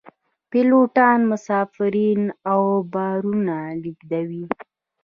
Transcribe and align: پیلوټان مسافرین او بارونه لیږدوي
پیلوټان 0.49 1.19
مسافرین 1.31 2.21
او 2.51 2.61
بارونه 2.93 3.55
لیږدوي 3.81 4.45